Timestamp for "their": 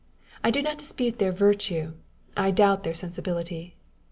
1.19-1.31, 2.83-2.95